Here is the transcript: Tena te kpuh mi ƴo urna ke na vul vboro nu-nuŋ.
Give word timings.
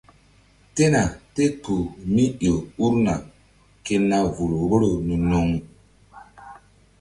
Tena 0.75 1.01
te 1.33 1.43
kpuh 1.61 1.85
mi 2.13 2.23
ƴo 2.43 2.53
urna 2.85 3.13
ke 3.85 3.95
na 4.09 4.17
vul 4.35 4.51
vboro 4.63 4.91
nu-nuŋ. 5.07 5.47